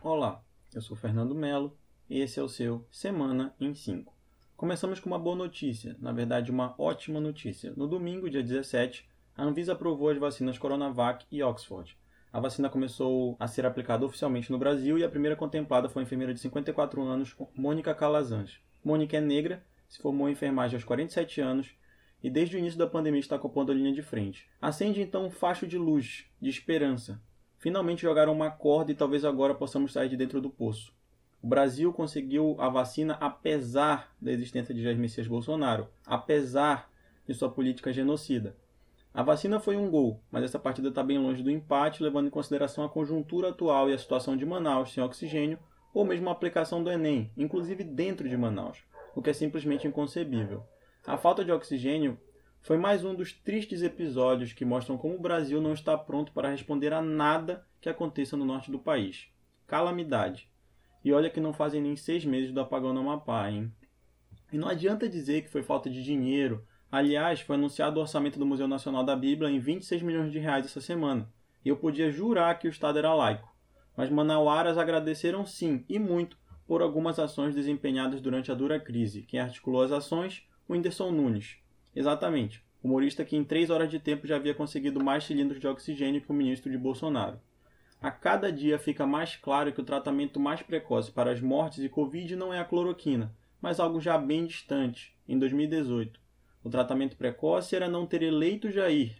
[0.00, 0.40] Olá,
[0.72, 1.76] eu sou Fernando Melo
[2.08, 4.14] e esse é o seu Semana em 5.
[4.56, 7.72] Começamos com uma boa notícia, na verdade uma ótima notícia.
[7.76, 11.98] No domingo, dia 17, a Anvisa aprovou as vacinas Coronavac e Oxford.
[12.32, 16.04] A vacina começou a ser aplicada oficialmente no Brasil e a primeira contemplada foi a
[16.04, 18.60] enfermeira de 54 anos, Mônica Calazans.
[18.84, 21.74] Mônica é negra, se formou em enfermagem aos 47 anos
[22.22, 24.48] e desde o início da pandemia está ocupando a linha de frente.
[24.62, 27.20] Acende então um facho de luz, de esperança,
[27.58, 30.92] Finalmente jogaram uma corda e talvez agora possamos sair de dentro do poço.
[31.42, 36.90] O Brasil conseguiu a vacina apesar da existência de Jair Messias Bolsonaro, apesar
[37.26, 38.56] de sua política genocida.
[39.12, 42.30] A vacina foi um gol, mas essa partida está bem longe do empate, levando em
[42.30, 45.58] consideração a conjuntura atual e a situação de Manaus sem oxigênio,
[45.92, 48.78] ou mesmo a aplicação do Enem, inclusive dentro de Manaus,
[49.14, 50.62] o que é simplesmente inconcebível.
[51.04, 52.18] A falta de oxigênio
[52.60, 56.50] foi mais um dos tristes episódios que mostram como o Brasil não está pronto para
[56.50, 59.28] responder a nada que aconteça no norte do país.
[59.66, 60.50] Calamidade.
[61.04, 63.72] E olha que não fazem nem seis meses do apagão no Amapá, hein?
[64.52, 66.66] E não adianta dizer que foi falta de dinheiro.
[66.90, 70.66] Aliás, foi anunciado o orçamento do Museu Nacional da Bíblia em 26 milhões de reais
[70.66, 71.30] essa semana.
[71.64, 73.54] E eu podia jurar que o Estado era laico.
[73.96, 79.22] Mas manauaras agradeceram sim, e muito, por algumas ações desempenhadas durante a dura crise.
[79.22, 80.46] Quem articulou as ações?
[80.68, 81.58] O Whindersson Nunes.
[81.98, 82.62] Exatamente.
[82.80, 86.30] Humorista que em três horas de tempo já havia conseguido mais cilindros de oxigênio que
[86.30, 87.40] o ministro de Bolsonaro.
[88.00, 91.88] A cada dia fica mais claro que o tratamento mais precoce para as mortes de
[91.88, 96.20] Covid não é a cloroquina, mas algo já bem distante, em 2018.
[96.62, 99.16] O tratamento precoce era não ter eleito Jair.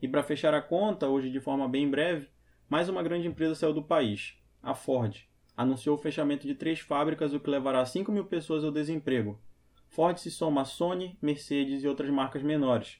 [0.00, 2.28] E para fechar a conta, hoje de forma bem breve,
[2.68, 5.16] mais uma grande empresa saiu do país, a Ford.
[5.56, 9.36] Anunciou o fechamento de três fábricas, o que levará 5 mil pessoas ao desemprego.
[9.88, 12.98] Ford se soma a Sony, Mercedes e outras marcas menores.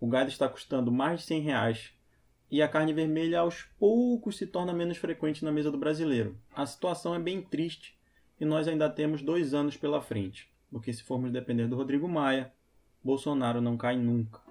[0.00, 1.94] O gado está custando mais de 100 reais
[2.50, 6.38] e a carne vermelha aos poucos se torna menos frequente na mesa do brasileiro.
[6.54, 7.98] A situação é bem triste
[8.40, 12.52] e nós ainda temos dois anos pela frente, porque se formos depender do Rodrigo Maia,
[13.02, 14.49] Bolsonaro não cai nunca.